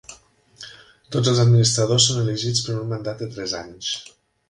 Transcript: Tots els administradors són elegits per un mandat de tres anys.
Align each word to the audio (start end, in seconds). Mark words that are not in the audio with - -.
Tots 1.17 1.29
els 1.33 1.43
administradors 1.45 2.09
són 2.11 2.25
elegits 2.25 2.67
per 2.71 2.81
un 2.83 2.91
mandat 2.97 3.25
de 3.25 3.33
tres 3.37 3.59
anys. 3.65 3.97